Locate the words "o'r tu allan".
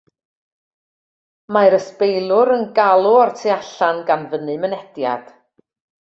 3.09-3.99